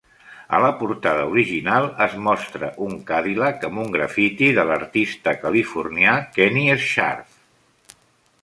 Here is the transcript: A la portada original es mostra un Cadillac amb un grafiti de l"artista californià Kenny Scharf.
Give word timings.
A 0.57 0.59
la 0.61 0.69
portada 0.77 1.25
original 1.33 1.85
es 2.05 2.15
mostra 2.29 2.71
un 2.87 2.95
Cadillac 3.11 3.67
amb 3.69 3.83
un 3.83 3.93
grafiti 3.99 4.49
de 4.61 4.67
l"artista 4.67 5.37
californià 5.45 6.19
Kenny 6.39 6.67
Scharf. 6.89 7.41